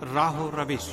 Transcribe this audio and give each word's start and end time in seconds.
راہ 0.00 0.40
و 0.40 0.50
روش 0.50 0.88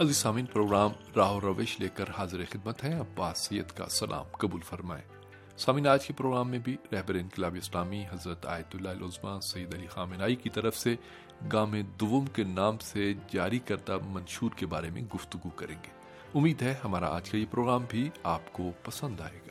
عزیز 0.00 0.16
سامین 0.16 0.46
پروگرام 0.46 0.90
راہ 1.16 1.32
و 1.32 1.40
روش 1.40 1.80
لے 1.80 1.88
کر 1.94 2.04
حاضر 2.18 2.44
خدمت 2.50 2.84
ہے۔ 2.84 2.92
عباس 2.92 3.38
سید 3.38 3.68
کا 3.68 3.88
سلام 3.88 4.24
قبول 4.30 4.60
فرمائے 4.60 5.02
سامین 5.56 5.86
آج 5.86 6.06
کے 6.06 6.12
پروگرام 6.12 6.50
میں 6.50 6.58
بھی 6.58 6.76
رہبر 6.92 7.14
انقلاب 7.14 7.54
اسلامی 7.54 8.04
حضرت 8.12 8.46
آیت 8.46 8.74
اللہ 8.74 8.88
العظمہ 8.88 9.40
سعید 9.40 9.74
علی 9.74 9.86
خامنائی 9.86 10.36
کی 10.36 10.50
طرف 10.50 10.76
سے 10.76 10.96
گام 11.52 11.74
دوم 12.00 12.26
کے 12.26 12.44
نام 12.44 12.78
سے 12.78 13.14
جاری 13.32 13.58
کردہ 13.58 13.98
منشور 14.06 14.50
کے 14.56 14.66
بارے 14.66 14.90
میں 14.90 15.02
گفتگو 15.14 15.50
کریں 15.50 15.76
گے۔ 15.82 15.90
امید 16.34 16.62
ہے 16.62 16.74
ہمارا 16.84 17.16
آج 17.16 17.30
کا 17.30 17.38
یہ 17.38 17.46
پروگرام 17.50 17.84
بھی 17.88 18.10
آپ 18.22 18.52
کو 18.52 18.70
پسند 18.82 19.20
آئے 19.20 19.40
گا۔ 19.48 19.49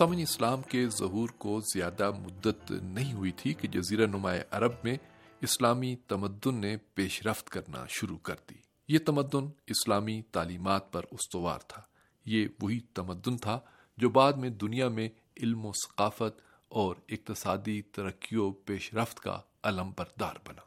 سامن 0.00 0.18
اسلام 0.18 0.62
کے 0.62 0.88
ظہور 0.88 1.28
کو 1.28 1.60
زیادہ 1.74 2.10
مدت 2.10 2.70
نہیں 2.70 3.12
ہوئی 3.12 3.32
تھی 3.32 3.54
کہ 3.54 3.68
جزیرہ 3.68 4.06
نمایاں 4.06 4.44
عرب 4.50 4.72
میں 4.84 4.96
اسلامی 5.40 5.96
تمدن 5.96 6.54
نے 6.54 6.76
پیش 6.94 7.26
رفت 7.26 7.50
کرنا 7.50 7.86
شروع 7.88 8.18
کر 8.18 8.34
دی۔ 8.50 8.54
یہ 8.88 8.98
تمدن 8.98 9.48
اسلامی 9.66 10.22
تعلیمات 10.32 10.92
پر 10.92 11.02
استوار 11.10 11.58
تھا۔ 11.58 11.82
یہ 12.26 12.48
وہی 12.60 12.80
تمدن 12.80 13.36
تھا 13.36 13.60
جو 13.96 14.08
بعد 14.08 14.32
میں 14.32 14.50
دنیا 14.50 14.88
میں 14.88 15.08
علم 15.42 15.66
و 15.66 15.72
ثقافت 15.72 16.40
اور 16.68 16.96
اقتصادی 17.08 17.82
ترقی 17.82 18.36
و 18.36 18.52
پیش 18.52 18.94
رفت 18.94 19.20
کا 19.20 19.40
علم 19.62 19.90
بردار 19.98 20.34
بنا۔ 20.46 20.62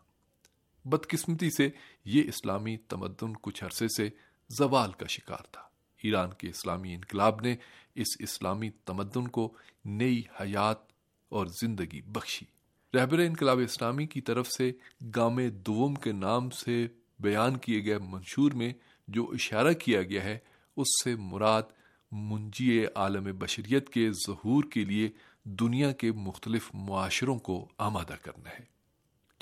بدقسمتی 0.86 1.50
سے 1.50 1.70
یہ 2.06 2.23
اسلامی 2.28 2.78
تمدن 2.78 3.34
کچھ 3.42 3.64
عرصے 3.64 3.88
سے 3.88 4.09
زوال 4.50 4.92
کا 4.92 5.06
شکار 5.08 5.44
تھا۔ 5.52 5.73
ایران 6.04 6.30
کے 6.38 6.50
اسلامی 6.50 6.96
انقلاب 6.96 7.42
نے 7.42 7.56
اس 7.96 8.08
اسلامی 8.20 8.70
تمدن 8.86 9.28
کو 9.28 9.54
نئی 9.86 10.22
حیات 10.42 10.78
اور 11.30 11.48
زندگی 11.62 12.02
بخشی۔ 12.02 12.46
رہبر 12.98 13.20
انقلاب 13.20 13.59
اسلامی 13.59 14.08
کی 14.08 14.22
طرف 14.22 14.48
سے 14.48 14.72
گام 15.16 15.40
دوم 15.50 15.96
کے 15.96 16.12
نام 16.12 16.50
سے 16.50 16.88
بیان 17.20 17.58
کیے 17.58 17.86
گئے 17.86 17.98
منشور 17.98 18.52
میں 18.52 18.74
جو 19.08 19.30
اشارہ 19.34 19.74
کیا 19.74 20.02
گیا 20.02 20.24
ہے، 20.24 20.38
اس 20.78 20.88
سے 21.04 21.16
مراد 21.16 21.64
منجی 22.12 22.86
عالم 22.96 23.24
بشریت 23.24 23.90
کے 23.90 24.12
ظہور 24.12 24.64
کے 24.64 24.86
لیے 24.86 25.09
دنیا 25.44 25.92
کے 25.92 26.12
مختلف 26.12 26.70
معاشروں 26.74 27.40
کو 27.40 27.68
آمادہ 27.78 28.16
کرنا 28.22 28.50
ہے۔ 28.50 28.74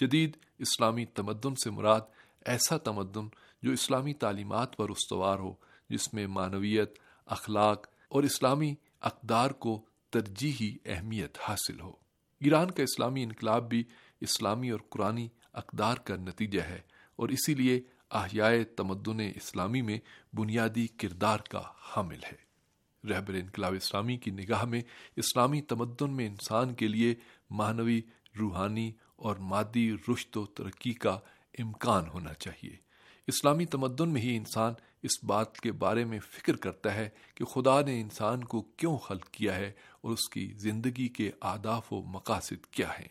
جدید 0.02 0.38
اسلامی 0.60 1.06
تمدن 1.06 1.56
سے 1.56 1.70
مراد 1.70 2.02
ایسا 2.46 2.78
تمدن 2.78 3.28
جو 3.64 3.72
اسلامی 3.72 4.14
تعلیمات 4.14 4.78
پر 4.78 4.90
استوار 4.90 5.40
ہو 5.40 5.54
جس 5.92 6.14
میں 6.14 6.28
معنویت، 6.28 7.00
اخلاق 7.26 7.88
اور 8.10 8.24
اسلامی 8.24 8.76
اقدار 9.02 9.52
کو 9.52 9.86
ترجیحی 10.10 10.78
اہمیت 10.86 11.38
حاصل 11.42 11.80
ہو۔ 11.80 11.92
ایران 12.40 12.72
کا 12.72 12.84
اسلامی 12.84 13.24
انقلاب 13.24 13.70
بھی 13.70 13.84
اسلامی 14.22 14.70
اور 14.70 14.80
قرآنی 14.90 15.28
اقدار 15.54 15.98
کا 15.98 16.16
نتیجہ 16.16 16.62
ہے 16.62 16.82
اور 17.16 17.30
اسی 17.30 17.54
لیے 17.54 17.82
احیاء 18.12 18.52
تمدن 18.76 19.20
اسلامی 19.20 19.82
میں 19.82 20.00
بنیادی 20.34 20.88
کردار 20.88 21.38
کا 21.50 21.62
حامل 21.78 22.24
ہے۔ 22.24 22.52
رہبر 23.10 23.34
انقلاب 23.34 23.74
اسلامی 23.74 24.18
کی 24.18 24.32
نگاہ 24.32 24.66
میں 24.66 24.82
اسلامی 25.16 25.62
تمدن 25.62 26.12
میں 26.12 26.28
انسان 26.28 26.74
کے 26.74 26.88
لیے 26.88 27.16
معنوی، 27.50 28.02
روحانی 28.40 28.92
اور 29.16 29.36
مادی 29.36 29.94
رشت 29.94 30.38
و 30.38 30.46
ترقی 30.46 30.94
کا 30.94 31.20
امکان 31.60 32.10
ہونا 32.10 32.34
چاہیے۔ 32.34 32.91
اسلامی 33.32 33.66
تمدن 33.66 34.10
میں 34.10 34.22
ہی 34.22 34.38
انسان 34.38 34.74
اس 35.04 35.24
بات 35.24 35.58
کے 35.58 35.72
بارے 35.72 36.06
میں 36.06 36.20
فکر 36.20 36.56
کرتا 36.56 36.96
ہے 36.96 37.10
کہ 37.36 37.46
خدا 37.46 37.82
نے 37.82 38.02
انسان 38.02 38.44
کو 38.44 38.62
کیوں 38.62 38.98
خلق 38.98 39.30
کیا 39.32 39.56
ہے 39.56 39.72
اور 40.02 40.12
اس 40.12 40.30
کی 40.30 40.54
زندگی 40.58 41.08
کے 41.08 41.32
آداف 41.42 41.94
و 41.94 42.02
مقاصد 42.02 42.66
کیا 42.72 42.90
ہیں۔ 42.90 43.08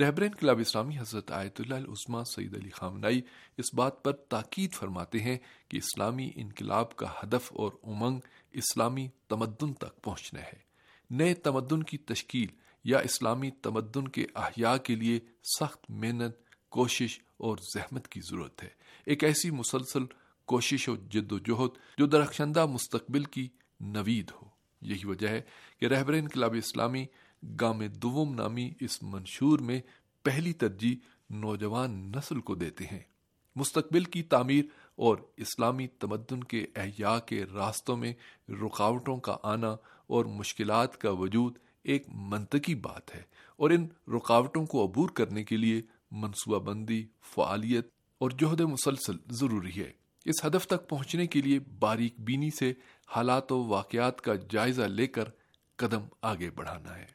رہبر 0.00 0.22
انقلاب 0.22 0.58
اسلامی 0.58 0.98
حضرت 0.98 1.30
آیت 1.30 1.60
اللہ 1.60 1.74
العثمہ 1.74 2.22
سعید 2.24 2.56
علی 2.56 2.70
خامنائی 2.70 3.22
اس 3.56 3.74
بات 3.74 4.02
پر 4.02 4.12
تاکید 4.12 4.72
فرماتے 4.72 5.20
ہیں 5.20 5.38
کہ 5.68 5.76
اسلامی 5.76 6.30
انقلاب 6.34 6.96
کا 6.96 7.06
ہدف 7.22 7.52
اور 7.52 7.72
امنگ 7.82 8.20
اسلامی 8.52 9.08
تمدن 9.28 9.72
تک 9.72 10.02
پہنچنا 10.02 10.40
ہے۔ 10.40 10.58
نئے 11.10 11.34
تمدن 11.34 11.82
کی 11.82 11.98
تشکیل 11.98 12.48
یا 12.84 12.98
اسلامی 12.98 13.50
تمدن 13.50 14.08
کے 14.08 14.26
احیاء 14.34 14.76
کے 14.76 14.94
لیے 14.94 15.20
سخت 15.60 15.84
محنت، 15.88 16.36
کوشش 16.68 17.20
اور 17.38 17.56
زحمت 17.74 18.08
کی 18.08 18.20
ضرورت 18.20 18.62
ہے۔ 18.62 18.68
ایک 19.06 19.24
ایسی 19.24 19.50
مسلسل 19.50 20.04
کوشش 20.44 20.88
و 20.88 20.96
جد 20.96 21.32
و 21.32 21.38
جہد 21.38 21.78
جو 21.98 22.06
درخشندہ 22.06 22.66
مستقبل 22.66 23.24
کی 23.24 23.48
نوید 23.80 24.30
ہو۔ 24.30 24.46
یہی 24.80 25.06
وجہ 25.06 25.28
ہے 25.28 25.42
کہ 25.80 25.86
رہبر 25.86 26.12
انقلاب 26.12 26.54
اسلامی 26.54 27.06
گام 27.60 27.86
دوم 27.86 28.34
نامی 28.34 28.72
اس 28.80 29.02
منشور 29.02 29.58
میں 29.58 29.80
پہلی 30.22 30.52
ترجیح 30.52 30.96
نوجوان 31.30 32.12
نسل 32.16 32.40
کو 32.40 32.54
دیتے 32.54 32.84
ہیں۔ 32.84 33.00
مستقبل 33.56 34.04
کی 34.04 34.22
تعمیر 34.22 34.64
اور 34.96 35.16
اسلامی 35.36 35.86
تمدن 35.86 36.44
کے 36.44 36.66
احیاء 36.76 37.18
کے 37.18 37.44
راستوں 37.54 37.96
میں 37.96 38.12
رکاوٹوں 38.48 39.16
کا 39.16 39.36
آنا 39.42 39.76
اور 40.06 40.24
مشکلات 40.24 40.98
کا 40.98 41.10
وجود 41.10 41.58
ایک 41.84 42.04
منطقی 42.08 42.74
بات 42.74 43.14
ہے 43.14 43.22
اور 43.56 43.70
ان 43.70 43.86
رکاوٹوں 44.08 44.66
کو 44.66 44.84
عبور 44.84 45.08
کرنے 45.08 45.44
کے 45.44 45.56
لیے 45.56 45.82
منصوبہ 46.10 46.58
بندی، 46.58 47.06
فعالیت 47.34 47.88
اور 48.18 48.30
جہد 48.30 48.60
مسلسل 48.60 49.16
ضروری 49.30 49.80
ہے۔ 49.80 49.92
اس 50.24 50.44
ہدف 50.44 50.66
تک 50.66 50.88
پہنچنے 50.88 51.26
کے 51.26 51.42
لیے 51.42 51.58
باریک 51.78 52.14
بینی 52.18 52.50
سے 52.50 52.72
حالات 53.08 53.52
و 53.52 53.64
واقعات 53.64 54.20
کا 54.20 54.34
جائزہ 54.34 54.82
لے 54.82 55.06
کر 55.06 55.24
قدم 55.76 56.02
آگے 56.22 56.50
بڑھانا 56.50 56.98
ہے۔ 56.98 57.06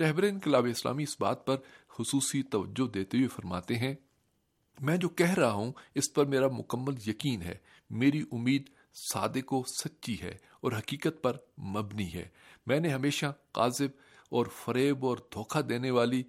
رہبر 0.00 0.22
انقلاب 0.22 0.66
اسلامی 0.70 1.02
اس 1.02 1.20
بات 1.20 1.46
پر 1.46 1.56
خصوصی 1.88 2.42
توجہ 2.42 2.88
دیتے 2.90 3.16
ہوئے 3.16 3.28
فرماتے 3.28 3.74
ہیں، 3.74 3.94
میں 4.80 4.96
جو 4.96 5.08
کہہ 5.08 5.34
رہا 5.34 5.52
ہوں، 5.52 5.72
اس 5.94 6.12
پر 6.14 6.24
میرا 6.24 6.48
مکمل 6.48 6.94
یقین 7.06 7.42
ہے۔ 7.42 7.58
میری 7.90 8.24
امید 8.32 8.70
صادق 9.12 9.52
و 9.52 9.62
سچی 9.62 10.20
ہے 10.22 10.36
اور 10.60 10.72
حقیقت 10.72 11.22
پر 11.22 11.36
مبنی 11.58 12.14
ہے۔ 12.14 12.28
میں 12.66 12.80
نے 12.80 12.88
ہمیشہ 12.88 13.26
قاذب 13.52 13.88
اور 14.28 14.46
فریب 14.46 15.06
اور 15.06 15.16
دھوکہ 15.16 15.60
دینے 15.60 15.90
والی 15.90 16.22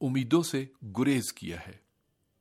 امیدوں 0.00 0.42
سے 0.42 0.66
گریز 0.98 1.32
کیا 1.32 1.60
ہے۔ 1.66 1.76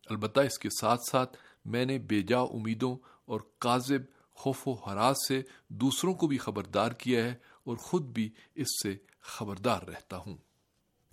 البتہ 0.10 0.40
اس 0.40 0.60
کے 0.60 0.70
ساتھ 0.82 1.02
ساتھ 1.12 1.38
میں 1.66 1.86
نے 1.86 1.98
بے 1.98 2.22
جا 2.22 2.40
امیدوں 2.40 2.98
اور 3.26 3.42
کاذب 3.60 4.02
خوف 4.34 4.68
و 4.68 4.74
حراس 4.74 5.18
سے 5.28 5.42
دوسروں 5.68 6.14
کو 6.14 6.28
بھی 6.28 6.38
خبردار 6.38 6.92
کیا 6.92 7.24
ہے 7.24 7.36
اور 7.64 7.78
خود 7.78 8.04
بھی 8.04 8.30
اس 8.56 8.68
سے 8.84 8.98
خبردار 9.22 9.82
رہتا 9.82 10.18
ہوں۔ 10.18 10.38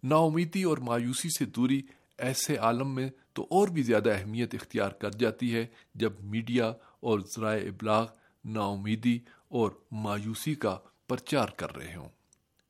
نا 0.02 0.16
امیدی 0.16 0.62
اور 0.62 0.78
مایوسی 0.78 1.28
سے 1.38 1.44
دوری 1.44 1.82
ایسے 2.18 2.56
عالم 2.56 2.94
میں 2.94 3.10
تو 3.32 3.46
اور 3.50 3.68
بھی 3.68 3.82
زیادہ 3.82 4.10
اہمیت 4.10 4.54
اختیار 4.54 4.90
کر 4.90 5.10
جاتی 5.10 5.54
ہے 5.54 5.66
جب 5.94 6.12
میڈیا 6.20 6.72
اور 7.00 7.20
ذرائع 7.20 7.68
ابلاغ 7.68 8.06
نا 8.44 8.66
امیدی 8.66 9.18
اور 9.48 9.70
مایوسی 9.90 10.54
کا 10.54 10.78
پرچار 11.08 11.48
کر 11.48 11.76
رہے 11.76 11.94
ہوں۔ 11.94 12.08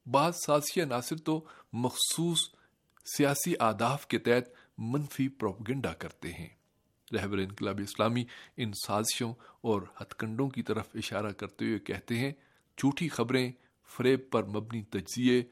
بعض 0.08 0.32
سازی 0.46 0.82
عناصر 0.82 1.16
تو 1.16 1.44
مخصوص 1.72 2.54
سیاسی 3.04 3.54
آداف 3.58 4.06
کے 4.06 4.18
تحت 4.18 4.48
منفی 4.78 5.28
پروپگنڈا 5.28 5.92
کرتے 5.92 6.32
ہیں۔ 6.32 6.48
رہبر 7.12 7.38
انقلاب 7.38 7.80
اسلامی 7.82 8.24
ان 8.56 8.72
سازشوں 8.86 9.34
اور 9.60 9.82
ہتھ 10.00 10.14
کنڈوں 10.18 10.48
کی 10.48 10.62
طرف 10.62 10.88
اشارہ 10.94 11.32
کرتے 11.32 11.64
ہوئے 11.64 11.78
کہتے 11.78 12.18
ہیں، 12.18 12.32
جھوٹی 12.78 13.08
خبریں 13.08 13.52
فریب 13.96 14.20
پر 14.30 14.44
مبنی 14.44 14.82
تجزیے، 14.82 15.42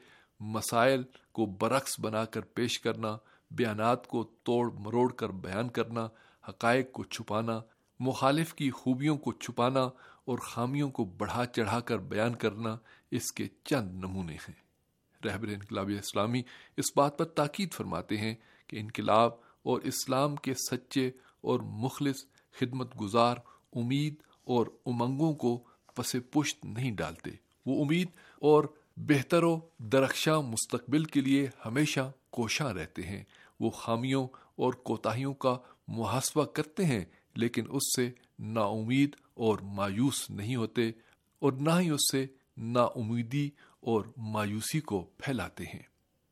مسائل 0.40 1.02
کو 1.32 1.46
برعکس 1.46 2.00
بنا 2.00 2.24
کر 2.24 2.40
پیش 2.40 2.80
کرنا، 2.80 3.16
بیانات 3.50 4.06
کو 4.06 4.24
توڑ 4.24 4.72
مروڑ 4.72 5.12
کر 5.12 5.28
بیان 5.28 5.68
کرنا، 5.68 6.08
حقائق 6.48 6.92
کو 6.92 7.04
چھپانا، 7.04 7.60
مخالف 8.00 8.54
کی 8.54 8.70
خوبیوں 8.70 9.16
کو 9.16 9.32
چھپانا 9.32 9.82
اور 10.24 10.38
خامیوں 10.38 10.90
کو 10.90 11.04
بڑھا 11.04 11.46
چڑھا 11.46 11.80
کر 11.80 11.98
بیان 11.98 12.34
کرنا 12.34 12.76
اس 13.10 13.32
کے 13.32 13.48
چند 13.64 13.94
نمونے 13.94 14.34
ہیں۔ 14.34 14.71
رہبر 15.24 15.48
انقلاب 15.48 15.90
اسلامی 15.98 16.42
اس 16.76 16.86
بات 16.96 17.18
پر 17.18 17.24
تاکید 17.24 17.72
فرماتے 17.72 18.16
ہیں 18.16 18.34
کہ 18.66 18.76
انقلاب 18.76 19.32
اور 19.62 19.80
اسلام 19.80 20.36
کے 20.36 20.54
سچے 20.54 21.10
اور 21.40 21.60
مخلص 21.60 22.24
خدمت 22.60 23.00
گزار، 23.00 23.36
امید 23.76 24.14
اور 24.44 24.66
امنگوں 24.86 25.34
کو 25.34 25.62
پس 25.94 26.16
پشت 26.30 26.64
نہیں 26.64 26.90
ڈالتے۔ 26.90 27.30
وہ 27.66 27.84
امید 27.84 28.08
اور 28.38 28.64
بہتر 28.96 29.42
و 29.42 29.60
درخشاں 29.78 30.42
مستقبل 30.42 31.04
کے 31.04 31.20
لیے 31.20 31.48
ہمیشہ 31.66 32.12
کوشاں 32.30 32.72
رہتے 32.72 33.02
ہیں۔ 33.02 33.24
وہ 33.60 33.70
خامیوں 33.70 34.28
اور 34.56 34.72
کوتاہیوں 34.72 35.34
کا 35.34 35.56
محاسبہ 35.88 36.44
کرتے 36.44 36.84
ہیں، 36.84 37.04
لیکن 37.34 37.64
اس 37.68 37.96
سے 37.96 38.10
نا 38.38 38.60
امید 38.60 39.16
اور 39.34 39.58
مایوس 39.62 40.30
نہیں 40.30 40.56
ہوتے 40.56 40.88
اور 41.38 41.52
نہ 41.52 41.70
ہی 41.80 41.90
اس 41.90 42.10
سے 42.12 42.26
نا 42.56 42.82
امیدی 42.82 43.50
اور 43.82 44.04
مایوسی 44.16 44.80
کو 44.80 45.10
پھیلاتے 45.18 45.64
ہیں۔ 45.64 45.82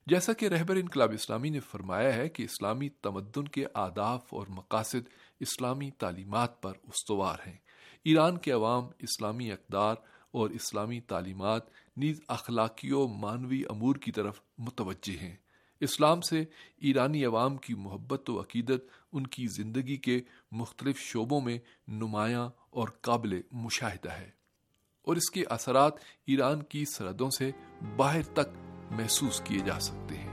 جیسا 0.07 0.33
کہ 0.33 0.47
رہبر 0.47 0.77
انقلاب 0.77 1.13
اسلامی 1.13 1.49
نے 1.49 1.61
فرمایا 1.61 2.15
ہے 2.15 2.29
کہ 2.29 2.43
اسلامی 2.43 2.89
تمدن 2.89 3.49
کے 3.49 3.65
آداف 3.75 4.35
اور 4.35 4.47
مقاصد 4.49 5.09
اسلامی 5.41 5.91
تعلیمات 5.91 6.63
پر 6.63 6.73
استوار 6.83 7.39
ہیں۔ 7.47 7.57
ایران 8.05 8.39
کے 8.39 8.51
عوام 8.51 8.85
اسلامی 8.99 9.53
اقدار 9.53 9.95
اور 10.31 10.51
اسلامی 10.51 11.01
تعلیمات 11.01 11.63
نیز 11.97 12.21
اخلاقی 12.29 12.93
و 12.93 13.09
مانوی 13.09 13.63
امور 13.69 13.95
کی 13.95 14.13
طرف 14.13 14.41
متوجہ 14.59 15.23
ہیں۔ 15.23 15.37
اسلام 15.81 16.21
سے 16.21 16.45
ایرانی 16.77 17.25
عوام 17.25 17.57
کی 17.57 17.75
محبت 17.75 18.31
و 18.31 18.41
عقیدت، 18.41 18.85
ان 19.13 19.27
کی 19.27 19.47
زندگی 19.47 19.97
کے 19.97 20.21
مختلف 20.53 20.99
شعبوں 20.99 21.41
میں 21.41 21.59
نمایاں 21.89 22.51
اور 22.71 22.89
قابل 22.89 23.41
مشاہدہ 23.53 24.13
ہے۔ 24.13 24.40
اور 25.03 25.17
اس 25.17 25.31
کے 25.31 25.45
اثرات 25.51 25.93
ایران 26.27 26.63
کی 26.63 26.85
سرحدوں 26.85 27.31
سے 27.31 27.51
باہر 27.97 28.23
تک 28.23 28.49
محسوس 28.91 29.41
کیے 29.45 29.59
جا 29.59 29.81
سکتے 29.81 30.19
ہیں۔ 30.19 30.30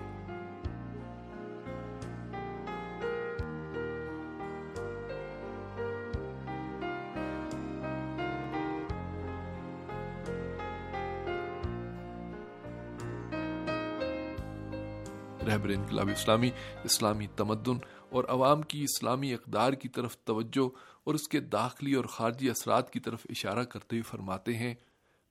رہبر 15.47 15.69
انقلاب 15.69 16.09
اسلامی 16.09 16.49
اسلامی 16.83 17.27
تمدن 17.35 17.77
اور 18.09 18.23
عوام 18.27 18.61
کی 18.61 18.83
اسلامی 18.83 19.33
اقدار 19.33 19.73
کی 19.73 19.89
طرف 19.89 20.17
توجہ 20.17 20.69
اور 21.03 21.13
اس 21.13 21.27
کے 21.27 21.39
داخلی 21.39 21.93
اور 21.93 22.05
خارجی 22.05 22.49
اثرات 22.49 22.93
کی 22.93 22.99
طرف 22.99 23.25
اشارہ 23.29 23.63
کرتے 23.63 23.95
ہوئے 23.95 24.01
فرماتے 24.01 24.57
ہیں، 24.57 24.75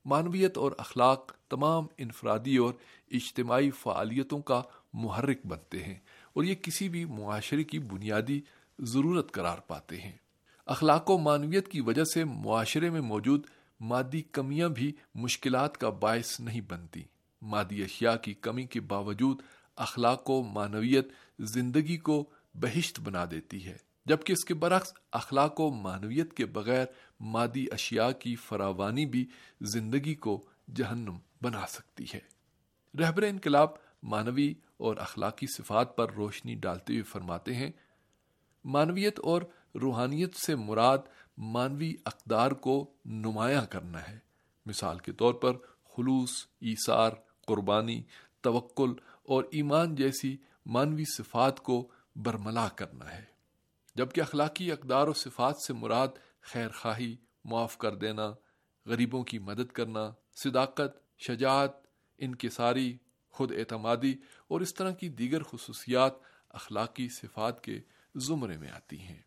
معنویت 0.05 0.59
اور 0.59 0.73
اخلاق 0.79 1.33
تمام 1.49 1.87
انفرادی 1.99 2.57
اور 2.57 2.75
اجتماعی 3.11 3.71
فعالیتوں 3.71 4.43
کا 4.43 4.63
محرک 4.93 5.47
بنتے 5.47 5.85
ہیں 5.85 5.99
اور 6.33 6.45
یہ 6.45 6.55
کسی 6.55 6.89
بھی 6.89 7.05
معاشرے 7.05 7.65
کی 7.65 7.79
بنیادی 7.79 8.41
ضرورت 8.79 9.33
قرار 9.33 9.59
پاتے 9.59 9.97
ہیں۔ 9.97 10.13
اخلاق 10.67 11.11
و 11.11 11.19
معنویت 11.19 11.69
کی 11.69 11.81
وجہ 11.81 12.05
سے 12.05 12.25
معاشرے 12.25 12.91
میں 12.91 13.01
موجود 13.01 13.47
مادی 13.81 14.23
کمیاں 14.23 14.69
بھی 14.69 14.93
مشکلات 15.15 15.79
کا 15.79 15.89
باعث 15.89 16.41
نہیں 16.41 16.61
بنتی۔ 16.61 17.03
مادی 17.43 17.83
اشیاء 17.83 18.17
کی 18.17 18.35
کمی 18.35 18.65
کے 18.65 18.81
باوجود 18.81 19.43
اخلاق 19.77 20.31
و 20.31 20.43
معنویت 20.43 21.09
زندگی 21.39 21.97
کو 21.97 22.31
بہشت 22.55 23.01
بنا 23.01 23.25
دیتی 23.31 23.67
ہے، 23.67 23.77
جبکہ 24.05 24.33
اس 24.33 24.45
کے 24.45 24.55
برعکس 24.55 24.93
اخلاق 25.13 25.61
و 25.61 25.71
معنویت 25.71 26.33
کے 26.33 26.47
بغیر 26.47 26.87
مادی 27.21 27.67
اشیاء 27.73 28.11
کی 28.19 28.37
فراوانی 28.37 29.07
بھی 29.07 29.27
زندگی 29.61 30.15
کو 30.15 30.45
جہنم 30.75 31.17
بنا 31.43 31.67
سکتی 31.69 32.05
ہے۔ 32.15 32.21
رہبر 32.99 33.23
انقلاب 33.23 33.69
مانوی 34.03 34.55
اور 34.77 34.97
اخلاقی 34.97 35.47
صفات 35.47 35.97
پر 35.97 36.13
روشنی 36.13 36.55
ڈالتے 36.55 36.93
ہوئے 36.93 37.03
فرماتے 37.03 37.55
ہیں 37.55 37.71
مانویت 38.65 39.21
اور 39.21 39.43
روحانیت 39.75 40.37
سے 40.37 40.55
مراد 40.55 40.99
مانوی 41.39 41.95
اقدار 42.05 42.51
کو 42.51 42.91
نمایاں 43.05 43.67
کرنا 43.67 44.09
ہے۔ 44.09 44.19
مثال 44.67 44.99
کے 44.99 45.13
طور 45.13 45.35
پر، 45.35 45.53
خلوص، 45.97 46.47
ایثار، 46.61 47.11
قربانی، 47.47 48.03
توکل 48.41 48.93
اور 49.29 49.45
ایمان 49.51 49.95
جیسی 49.95 50.37
مانوی 50.67 51.05
صفات 51.05 51.61
کو 51.61 51.91
برملا 52.17 52.69
کرنا 52.69 53.13
ہے۔ 53.13 53.25
جبکہ 53.95 54.21
اخلاقی 54.21 54.73
اقدار 54.73 55.09
و 55.09 55.13
صفات 55.13 55.57
سے 55.67 55.73
مراد 55.73 56.09
خیر 56.41 56.69
خواہی 56.69 57.17
معاف 57.45 57.79
کر 57.79 57.95
دینا، 57.95 58.33
غریبوں 58.87 59.25
کی 59.25 59.39
مدد 59.39 59.73
کرنا، 59.73 60.11
صداقت، 60.45 61.19
شجاعت، 61.19 61.71
انکساری، 62.19 62.99
خود 63.31 63.53
اعتمادی 63.53 64.15
اور 64.49 64.61
اس 64.61 64.75
طرح 64.75 64.91
کی 64.91 65.09
دیگر 65.09 65.43
خصوصیات 65.43 66.13
اخلاقی 66.51 67.09
صفات 67.09 67.65
کے 67.65 67.81
زمرے 68.15 68.59
میں 68.59 68.71
آتی 68.71 68.99
ہیں۔ 68.99 69.23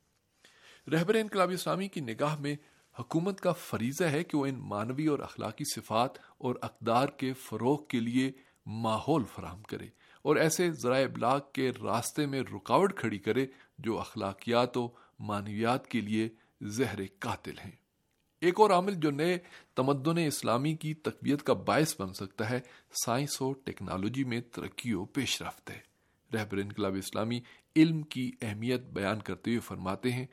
رہبر 0.92 1.16
انقلابی 1.16 1.54
اسلامی 1.54 1.88
کی 1.88 2.00
نگاہ 2.00 2.40
میں 2.40 2.56
حکومت 3.00 3.42
کا 3.42 3.52
فریضہ 3.52 4.04
ہے 4.04 4.24
کہ 4.24 4.38
وہ 4.38 4.46
ان 4.46 4.56
مانوی 4.56 5.08
اور 5.08 5.20
اخلاقی 5.20 5.64
صفات 5.76 6.20
اور 6.38 6.56
اقدار 6.62 7.08
کے 7.08 7.34
فروغ 7.34 7.86
کے 7.86 8.00
لیے 8.00 8.32
ماحول 8.72 9.24
فراہم 9.24 9.64
کرے 9.64 9.88
اور 10.22 10.36
ایسے 10.36 10.72
ذرائع 10.72 11.06
ابلاغ 11.06 11.40
کے 11.54 11.72
راستے 11.84 12.26
میں 12.26 12.42
رکاوٹ 12.42 13.00
کھڑی 13.00 13.18
کرے 13.18 13.46
جو 13.78 14.00
اخلاقیات 14.00 14.78
و 14.78 14.90
معنویات 15.20 15.88
کے 15.88 16.02
لیے 16.02 16.30
زہر 16.62 17.00
قاتل 17.20 17.58
ہیں۔ 17.66 17.72
ایک 18.42 18.60
اور 18.60 18.70
عامل 18.70 18.94
جو 18.94 19.12
نئے 19.12 19.38
تمدن 19.76 20.18
اسلامی 20.18 20.76
کی 20.76 20.94
تقویت 20.94 21.44
کا 21.44 21.54
باعث 21.54 22.02
بن 22.02 22.14
سکتا 22.14 22.50
ہے، 22.50 22.60
سائنس 23.06 23.42
و 23.42 23.54
ٹیکنالوجی 23.54 24.24
میں 24.24 24.42
ترقی 24.42 24.94
و 24.94 25.06
پیش 25.06 25.42
رفت 25.42 25.72
ہے۔ 25.72 25.80
رہبر 26.34 26.58
انقلاب 26.58 26.96
اسلامی 26.96 27.42
علم 27.76 28.02
کی 28.02 28.32
اہمیت 28.42 28.82
بیان 28.82 29.20
کرتے 29.20 29.52
ہوئے 29.52 29.60
فرماتے 29.60 30.12
ہیں، 30.12 30.26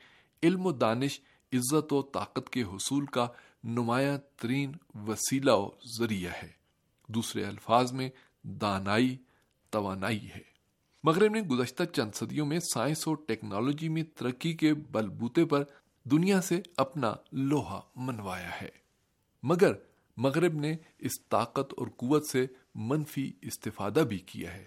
علم 0.43 0.65
و 0.65 0.71
دانش 0.71 1.21
عزت 1.53 1.93
و 1.93 2.01
طاقت 2.01 2.49
کے 2.49 2.63
حصول 2.63 3.05
کا 3.05 3.27
نمایاں 3.63 4.17
ترین 4.35 4.71
وسیلہ 4.95 5.51
و 5.51 5.69
ذریعہ 5.99 6.31
ہے۔ 6.43 6.57
دوسرے 7.07 7.45
الفاظ 7.45 7.93
میں 7.93 8.09
دانائی 8.47 9.17
توانائی 9.69 10.29
ہے۔ 10.35 10.41
مغرب 11.03 11.31
نے 11.31 11.41
گزشتہ 11.41 11.83
چند 11.83 12.11
صدیوں 12.13 12.45
میں 12.45 12.59
سائنس 12.59 13.07
اور 13.07 13.17
ٹیکنالوجی 13.27 13.89
میں 13.89 14.03
ترقی 14.15 14.53
کے 14.53 14.73
بل 14.73 15.09
بوتے 15.09 15.45
پر 15.45 15.63
دنیا 16.03 16.41
سے 16.41 16.61
اپنا 16.77 17.15
لوہا 17.31 17.81
منوایا 17.95 18.61
ہے۔ 18.61 18.69
مگر 19.43 19.71
مغرب 20.17 20.53
نے 20.53 20.75
اس 20.99 21.11
طاقت 21.29 21.73
اور 21.77 21.87
قوت 21.87 22.27
سے 22.27 22.45
منفی 22.75 23.31
استفادہ 23.41 23.99
بھی 23.99 24.17
کیا 24.17 24.53
ہے۔ 24.53 24.65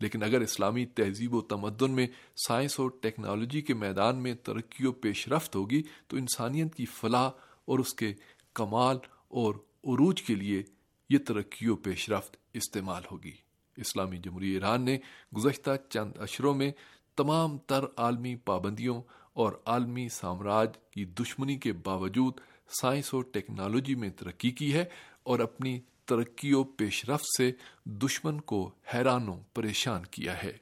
لیکن 0.00 0.22
اگر 0.22 0.40
اسلامی 0.40 0.86
تہذیب 0.86 1.34
و 1.34 1.40
تمدن 1.40 1.90
میں 1.90 2.06
سائنس 2.48 2.80
اور 2.80 2.90
ٹیکنالوجی 3.00 3.60
کے 3.60 3.74
میدان 3.74 4.16
میں 4.16 4.34
ترقی 4.34 4.86
و 4.86 4.92
پیش 4.92 5.28
رفت 5.28 5.56
ہوگی 5.56 5.82
تو 6.06 6.16
انسانیت 6.16 6.74
کی 6.74 6.86
فلاح 6.86 7.30
اور 7.64 7.78
اس 7.78 7.94
کے 7.94 8.14
کمال 8.54 8.98
اور 9.28 9.54
عروج 9.84 10.22
کے 10.22 10.34
لیے 10.34 10.62
یہ 11.08 11.18
ترقی 11.18 11.68
و 11.68 11.76
پیش 11.76 12.10
رفت 12.10 12.36
استعمال 12.54 13.02
ہوگی۔ 13.10 13.32
اسلامی 13.76 14.18
جمہوری 14.18 14.50
ایران 14.50 14.82
نے 14.82 14.98
گزشتہ 15.36 15.70
چند 15.88 16.12
اشروں 16.16 16.54
میں 16.54 16.72
تمام 17.16 17.58
تر 17.58 17.84
عالمی 17.96 18.36
پابندیوں 18.36 19.02
اور 19.32 19.52
عالمی 19.64 20.08
سامراج 20.08 20.68
کی 20.90 21.04
دشمنی 21.04 21.56
کے 21.56 21.72
باوجود 21.72 22.34
سائنس 22.80 23.14
اور 23.14 23.24
ٹیکنالوجی 23.32 23.94
میں 23.94 24.10
ترقی 24.10 24.50
کی 24.50 24.74
ہے 24.74 24.84
اور 25.22 25.40
اپنی 25.40 25.80
ترقی 26.04 26.52
و 26.52 26.64
پیش 26.64 27.08
رفت 27.08 27.24
سے 27.36 27.52
دشمن 27.84 28.40
کو 28.40 28.70
حیران 28.94 29.28
و 29.28 29.40
پریشان 29.54 30.02
کیا 30.10 30.42
ہے۔ 30.42 30.52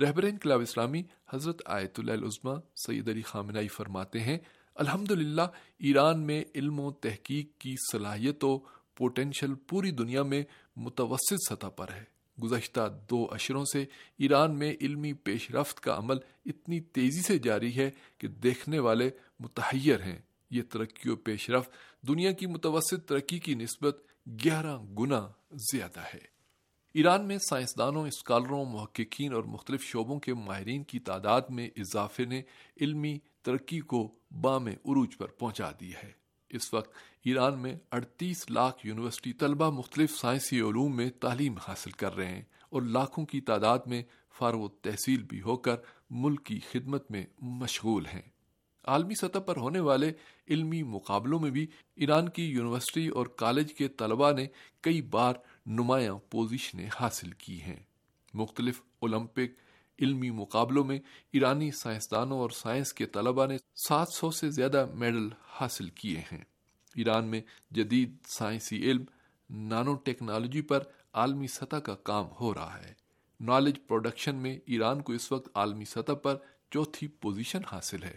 رہبر 0.00 0.22
انقلاب 0.22 0.60
اسلامی 0.60 1.02
حضرت 1.28 1.62
آیت 1.66 1.98
اللہ 1.98 2.12
العظمہ 2.12 2.52
سید 2.86 3.08
علی 3.08 3.22
خامنائی 3.22 3.68
فرماتے 3.68 4.20
ہیں 4.20 4.38
الحمد 4.74 5.12
ایران 5.78 6.20
میں 6.20 6.44
علم 6.54 6.80
و 6.80 6.90
تحقیق 6.90 7.58
کی 7.58 7.74
صلاحیت 7.92 8.44
و 8.44 8.58
پوٹینشل 8.98 9.54
پوری 9.54 9.90
دنیا 9.90 10.22
میں 10.22 10.42
متوسط 10.76 11.34
سطح 11.48 11.66
پر 11.66 11.92
ہے۔ 11.92 12.04
گزشتہ 12.42 13.00
دو 13.10 13.26
اشروں 13.30 13.64
سے 13.64 13.84
ایران 14.18 14.58
میں 14.58 14.74
علمی 14.80 15.12
پیش 15.12 15.50
رفت 15.50 15.80
کا 15.80 15.96
عمل 15.96 16.16
اتنی 16.46 16.80
تیزی 16.80 17.22
سے 17.22 17.38
جاری 17.38 17.76
ہے 17.76 17.90
کہ 18.18 18.28
دیکھنے 18.28 18.78
والے 18.78 19.10
متحیر 19.40 20.02
ہیں۔ 20.02 20.18
یہ 20.50 20.62
ترقی 20.62 21.10
و 21.10 21.16
پیش 21.16 21.50
رفت 21.50 21.70
دنیا 22.08 22.32
کی 22.32 22.46
متوسط 22.46 23.04
ترقی 23.06 23.38
کی 23.38 23.54
نسبت 23.54 24.02
گیارہ 24.26 24.78
گنا 24.98 25.28
زیادہ 25.52 26.00
ہے۔ 26.14 26.38
ایران 26.94 27.26
میں 27.26 27.38
سائنسدانوں، 27.38 28.06
اسکالروں، 28.06 28.64
محققین 28.64 29.32
اور 29.32 29.42
مختلف 29.42 29.82
شعبوں 29.82 30.20
کے 30.20 30.34
ماہرین 30.34 30.82
کی 30.82 30.98
تعداد 30.98 31.42
میں 31.48 31.70
اضافے 31.76 32.24
نے 32.24 32.42
علمی 32.80 33.18
ترقی 33.42 33.80
کو 33.80 34.14
بام 34.40 34.66
عروج 34.66 35.16
پر 35.18 35.26
پہنچا 35.26 35.70
دی 35.80 35.92
ہے۔ 35.94 36.27
اس 36.50 36.74
وقت 36.74 36.94
ایران 37.24 37.58
میں 37.58 37.76
اڑتیس 37.90 38.50
لاکھ 38.50 38.86
یونیورسٹی 38.86 39.32
طلبہ 39.32 39.70
مختلف 39.70 40.18
سائنسی 40.18 40.60
علوم 40.60 40.96
میں 40.96 41.10
تعلیم 41.10 41.54
حاصل 41.68 41.90
کر 41.90 42.16
رہے 42.16 42.26
ہیں 42.26 42.42
اور 42.70 42.82
لاکھوں 42.82 43.26
کی 43.26 43.40
تعداد 43.40 43.78
میں 43.86 44.02
فارغ 44.38 44.68
تحصیل 44.82 45.22
بھی 45.22 45.40
ہو 45.40 45.56
کر 45.56 45.76
ملک 46.10 46.44
کی 46.44 46.60
خدمت 46.70 47.10
میں 47.10 47.26
مشغول 47.40 48.06
ہیں۔ 48.06 48.22
عالمی 48.84 49.14
سطح 49.14 49.38
پر 49.38 49.56
ہونے 49.56 49.80
والے 49.80 50.12
علمی 50.48 50.82
مقابلوں 50.82 51.40
میں 51.40 51.50
بھی 51.50 51.66
ایران 51.96 52.28
کی 52.28 52.44
یونیورسٹی 52.44 53.08
اور 53.08 53.26
کالج 53.26 53.74
کے 53.74 53.88
طلبہ 53.88 54.32
نے 54.32 54.46
کئی 54.80 55.02
بار 55.02 55.34
نمایاں 55.66 56.14
پوزیشنیں 56.30 56.88
حاصل 57.00 57.30
کی 57.30 57.62
ہیں۔ 57.62 57.82
مختلف 58.34 58.82
اولمپک 58.98 59.67
علمی 60.02 60.30
مقابلوں 60.30 60.84
میں 60.84 60.98
ایرانی 61.32 61.70
سائنسدانوں 61.70 62.38
اور 62.38 62.50
سائنس 62.50 62.92
کے 62.92 63.06
طلبہ 63.06 63.46
نے 63.46 63.56
سات 63.88 64.08
سو 64.08 64.30
سے 64.30 64.50
زیادہ 64.50 64.86
میڈل 64.94 65.28
حاصل 65.46 65.88
کیے 65.88 66.22
ہیں۔ 66.32 66.44
ایران 66.94 67.24
میں 67.24 67.40
جدید 67.70 68.16
سائنسی 68.26 68.90
علم 68.90 69.04
نانو 69.50 69.94
ٹیکنالوجی 69.94 70.60
پر 70.60 70.82
عالمی 71.12 71.46
سطح 71.46 71.76
کا 71.76 71.94
کام 71.94 72.26
ہو 72.40 72.54
رہا 72.54 72.80
ہے۔ 72.84 72.92
نالج 73.40 73.78
پروڈکشن 73.86 74.36
میں 74.36 74.58
ایران 74.66 75.02
کو 75.02 75.12
اس 75.12 75.32
وقت 75.32 75.48
عالمی 75.54 75.84
سطح 75.84 76.12
پر 76.12 76.36
چوتھی 76.70 77.06
پوزیشن 77.06 77.60
حاصل 77.72 78.02
ہے۔ 78.02 78.16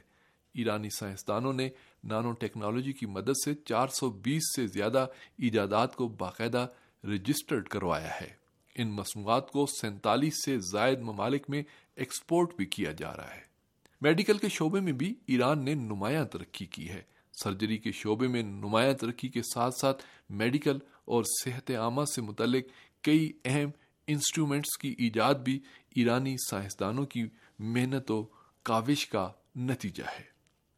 ایرانی 0.54 0.90
سائنسدانوں 0.90 1.54
نے 1.54 1.70
نانو 2.04 2.32
ٹیکنالوجی 2.32 2.94
کی 2.94 3.06
مدد 3.06 3.38
سے 3.46 3.54
چار 3.54 3.88
سو 3.88 4.10
بیس 4.10 4.44
سے 4.56 4.68
زیادہ 4.68 5.08
ایجادات 5.38 5.96
کو 5.96 6.08
باقاعدہ 6.08 6.68
رجسٹرڈ 7.04 7.68
کروایا 7.68 8.22
ہے۔ 8.22 8.41
ان 8.76 8.88
مصنوعات 8.88 9.52
کو 9.52 9.66
سینتالیس 9.66 10.34
سے 10.46 10.60
زائد 10.60 11.00
ممالک 11.00 11.50
میں 11.50 11.64
ایکسپورٹ 11.96 12.56
بھی 12.56 12.66
کیا 12.66 12.92
جا 12.92 13.16
رہا 13.16 13.36
ہے۔ 13.36 13.52
میڈیکل 14.02 14.38
کے 14.38 14.50
شعبے 14.50 14.80
میں 14.80 14.92
بھی 14.92 15.16
ایران 15.28 15.66
نے 15.66 15.74
نمایاں 15.74 16.26
ترقی 16.26 16.66
کی 16.66 16.90
ہے۔ 16.90 17.02
سرجری 17.44 17.78
کے 17.78 17.92
شعبے 17.92 18.28
میں 18.28 18.44
نمایاں 18.44 18.94
ترقی 18.94 19.28
کے 19.28 19.42
ساتھ 19.54 19.76
ساتھ 19.76 20.04
میڈیکل 20.30 20.78
اور 21.06 21.24
صحت 21.44 21.72
عامہ 21.72 22.06
سے 22.06 22.22
متعلق 22.22 22.66
کئی 23.02 23.32
اہم 23.46 23.70
انسٹرومنٹس 24.08 24.78
کی 24.78 24.96
ایجاد 24.98 25.34
بھی 25.34 25.60
ایرانی 25.96 26.36
سائنسدانوں 26.50 27.06
کی 27.06 27.28
محنت 27.60 28.12
و 28.12 28.24
کاوش 28.64 29.08
کا 29.08 29.30
نتیجہ 29.56 30.04
ہے۔ 30.20 30.24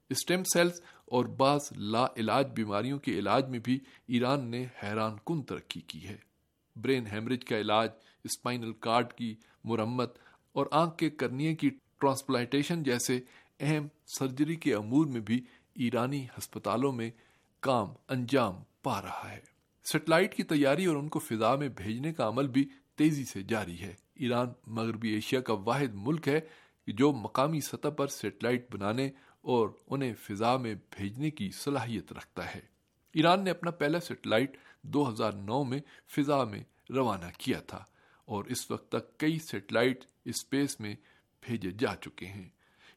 اسٹیم 0.09 0.43
سیلز 0.43 0.81
اور 1.05 1.25
بعض 1.25 1.59
لا 1.71 2.07
علاج 2.17 2.47
بیماریوں 2.55 2.99
کے 2.99 3.11
علاج 3.11 3.49
میں 3.49 3.59
بھی 3.59 3.79
ایران 4.07 4.45
نے 4.45 4.65
حیران 4.83 5.17
کن 5.25 5.41
ترقی 5.41 5.81
کی 5.81 6.07
ہے۔ 6.07 6.32
برین 6.75 7.07
ہیمریج 7.07 7.45
کا 7.45 7.57
علاج، 7.57 7.89
اسپائنل 8.23 8.73
کارڈ 8.73 9.13
کی 9.13 9.35
مرمت 9.63 10.17
اور 10.53 10.65
آنکھ 10.71 10.97
کے 10.97 11.09
کرنیے 11.09 11.55
کی 11.55 11.69
ٹرانسپلانٹیشن 11.97 12.83
جیسے 12.83 13.19
اہم 13.59 13.87
سرجری 14.19 14.55
کے 14.55 14.75
امور 14.75 15.05
میں 15.05 15.21
بھی 15.21 15.45
ایرانی 15.75 16.25
ہسپتالوں 16.25 16.91
میں 16.91 17.11
کام 17.59 17.87
انجام 18.07 18.53
پا 18.83 19.01
رہا 19.01 19.31
ہے۔ 19.31 19.39
سیٹلائٹ 19.83 20.35
کی 20.35 20.43
تیاری 20.43 20.85
اور 20.85 20.95
ان 20.95 21.09
کو 21.09 21.19
فضا 21.19 21.55
میں 21.55 21.69
بھیجنے 21.69 22.13
کا 22.13 22.27
عمل 22.27 22.47
بھی 22.47 22.69
تیزی 22.95 23.25
سے 23.25 23.43
جاری 23.43 23.79
ہے۔ 23.79 23.93
ایران، 24.15 24.47
مغربی 24.67 25.09
ایشیا 25.09 25.41
کا 25.41 25.53
واحد 25.53 25.93
ملک 25.93 26.27
ہے 26.27 26.39
جو 26.87 27.11
مقامی 27.11 27.61
سطح 27.61 27.89
پر 27.89 28.07
سیٹلائٹ 28.07 28.73
بنانے 28.73 29.09
اور 29.41 29.69
انہیں 29.87 30.13
فضا 30.13 30.57
میں 30.57 30.75
بھیجنے 30.97 31.31
کی 31.31 31.49
صلاحیت 31.51 32.13
رکھتا 32.13 32.55
ہے۔ 32.55 32.72
ایران 33.13 33.43
نے 33.43 33.51
اپنا 33.51 33.71
پہلا 33.71 33.99
سیٹلائٹ 33.99 34.57
دو 34.81 35.09
ہزار 35.09 35.31
نو 35.31 35.63
میں 35.63 35.79
فضا 36.07 36.43
میں 36.43 36.63
روانہ 36.89 37.25
کیا 37.37 37.59
تھا 37.59 37.83
اور 38.25 38.45
اس 38.45 38.71
وقت 38.71 38.89
تک 38.91 39.17
کئی 39.17 39.39
سیٹلائٹ 39.39 40.05
اسپیس 40.25 40.79
میں 40.79 40.95
بھیجے 41.41 41.71
جا 41.71 41.95
چکے 41.95 42.25
ہیں۔ 42.25 42.49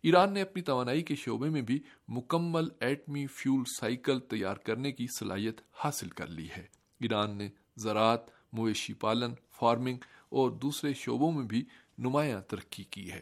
ایران 0.02 0.32
نے 0.32 0.42
اپنی 0.42 0.62
توانائی 0.62 1.02
کے 1.02 1.14
شعبے 1.14 1.48
میں 1.48 1.62
بھی 1.62 1.78
مکمل 2.08 2.68
ایٹمی 2.80 3.26
فیول 3.26 3.64
سائیکل 3.64 4.20
تیار 4.20 4.54
کرنے 4.54 4.92
کی 4.92 5.06
صلاحیت 5.06 5.60
حاصل 5.72 6.08
کر 6.08 6.26
لی 6.26 6.48
ہے۔ 6.56 6.66
ایران 7.00 7.30
نے 7.36 7.48
زراعت، 7.76 8.20
مویشی 8.52 8.92
پالن، 8.92 9.32
فارمنگ 9.52 9.98
اور 10.28 10.50
دوسرے 10.50 10.94
شعبوں 10.94 11.32
میں 11.32 11.44
بھی 11.44 11.64
نمایاں 11.98 12.40
ترقی 12.40 12.84
کی 12.84 13.12
ہے۔ 13.12 13.20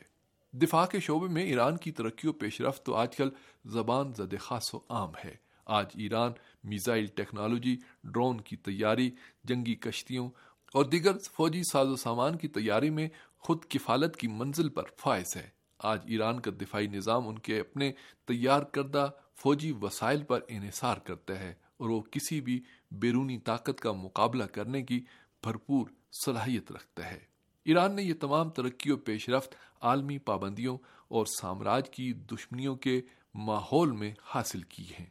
دفاع 0.52 0.86
کے 0.86 1.00
شعبے 1.00 1.28
میں 1.28 1.42
ایران 1.42 1.76
کی 1.76 1.92
ترقی 1.92 2.28
و 2.28 2.32
پیش 2.32 2.60
رفت 2.60 2.86
تو 2.86 2.94
آج 2.94 3.16
کل 3.16 3.30
زبان 3.64 4.12
زد 4.12 4.34
خاص 4.40 4.74
و 4.74 4.80
عام 4.88 5.12
ہے۔ 5.24 5.44
آج 5.66 5.86
ایران 5.94 6.32
میزائل 6.64 7.06
ٹیکنالوجی، 7.06 7.76
ڈرون 8.04 8.40
کی 8.40 8.56
تیاری، 8.56 9.10
جنگی 9.44 9.74
کشتیوں 9.74 10.30
اور 10.72 10.84
دیگر 10.84 11.12
فوجی 11.32 11.62
ساز 11.72 11.88
و 11.88 11.96
سامان 11.96 12.36
کی 12.36 12.48
تیاری 12.48 12.90
میں 12.90 13.08
خود 13.38 13.64
کفالت 13.64 14.16
کی 14.16 14.28
منزل 14.28 14.68
پر 14.68 14.82
فائز 14.96 15.36
ہے۔ 15.36 15.48
آج 15.78 16.00
ایران 16.06 16.40
کا 16.40 16.50
دفاعی 16.60 16.86
نظام 16.86 17.28
ان 17.28 17.38
کے 17.38 17.60
اپنے 17.60 17.92
تیار 18.24 18.60
کردہ 18.60 19.10
فوجی 19.36 19.72
وسائل 19.72 20.22
پر 20.22 20.40
انحصار 20.48 20.96
کرتا 20.96 21.38
ہے 21.38 21.54
اور 21.76 21.88
وہ 21.88 22.00
کسی 22.00 22.40
بھی 22.40 22.62
بیرونی 22.90 23.38
طاقت 23.38 23.80
کا 23.80 23.92
مقابلہ 23.92 24.44
کرنے 24.44 24.82
کی 24.82 25.04
بھرپور 25.42 25.86
صلاحیت 26.24 26.72
رکھتا 26.72 27.10
ہے۔ 27.10 27.20
ایران 27.64 27.96
نے 27.96 28.02
یہ 28.02 28.14
تمام 28.14 28.50
ترقی 28.50 28.90
و 28.90 28.96
پیش 28.96 29.28
رفت، 29.28 29.54
عالمی 29.80 30.18
پابندیوں 30.18 30.78
اور 31.08 31.26
سامراج 31.40 31.90
کی 31.90 32.12
دشمنیوں 32.12 32.76
کے 32.76 33.00
ماحول 33.34 33.90
میں 33.90 34.14
حاصل 34.22 34.62
کی 34.62 34.84
ہیں۔ 35.00 35.06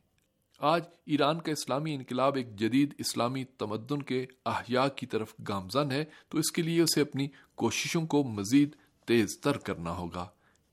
آج 0.66 0.84
ایران 1.06 1.42
کا 1.42 1.52
اسلامی 1.52 1.96
انقلاب 1.96 2.36
ایک 2.36 2.56
جدید 2.56 2.94
اسلامی 2.98 3.44
تمدن 3.44 4.02
کے 4.02 4.26
احیاء 4.46 4.88
کی 4.88 5.06
طرف 5.06 5.36
گامزن 5.50 5.92
ہے، 5.92 6.06
تو 6.30 6.38
اس 6.38 6.52
کے 6.52 6.62
لیے 6.62 6.82
اسے 6.82 7.02
اپنی 7.02 7.28
کوششوں 7.56 8.08
کو 8.08 8.24
مزید 8.24 8.76
تیز 9.06 9.40
تر 9.40 9.58
کرنا 9.58 9.92
ہوگا۔ 9.92 10.28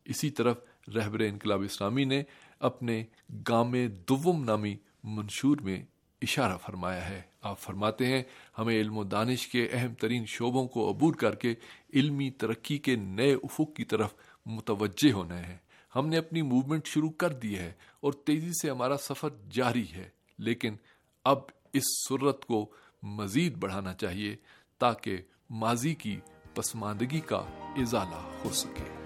اسی 0.05 0.31
طرف 0.31 0.57
رہبر 0.97 1.21
انقلاب 1.21 1.63
اسلامی 1.63 2.05
نے 2.05 2.23
اپنے 2.59 3.05
گام 3.49 3.75
دوم 4.09 4.45
نامی 4.45 4.77
منشور 5.05 5.57
میں 5.57 5.85
اشارہ 6.23 6.57
فرمایا 6.57 7.09
ہے۔ 7.09 7.23
آپ 7.43 7.59
فرماتے 7.59 8.07
ہیں، 8.07 8.23
ہمیں 8.59 8.81
علم 8.81 8.99
و 8.99 9.05
دانش 9.05 9.49
کے 9.49 9.69
اہم 9.73 9.95
ترین 9.95 10.25
شعبوں 10.27 10.69
کو 10.69 10.91
عبور 10.91 11.15
کر 11.15 11.35
کے 11.35 11.55
علمی 11.95 12.31
ترقی 12.31 12.79
کے 12.79 12.97
نئے 12.97 13.35
افق 13.35 13.77
کی 13.77 13.85
طرف 13.85 14.15
متوجہ 14.47 15.13
ہونا 15.13 15.49
ہے۔ 15.49 15.70
ہم 15.97 16.07
نے 16.07 16.17
اپنی 16.19 16.43
موومنٹ 16.43 16.87
شروع 16.87 17.11
کر 17.11 17.33
دی 17.33 17.59
ہے 17.59 17.73
اور 18.01 18.13
تیزی 18.13 18.53
سے 18.63 18.71
ہمارا 18.71 18.97
سفر 18.97 19.29
جاری 19.51 19.93
ہے۔ 19.93 20.09
لیکن 20.39 20.77
اب 21.25 21.39
اس 21.73 21.83
صورت 22.09 22.45
کو 22.45 22.71
مزید 23.03 23.57
بڑھانا 23.57 23.95
چاہیے 23.95 24.37
تاکہ 24.79 25.19
ماضی 25.51 25.95
کی 25.95 26.21
پسماندگی 26.55 27.21
کا 27.21 27.39
ازالہ 27.77 28.39
ہو 28.45 28.51
سکے۔ 28.53 29.00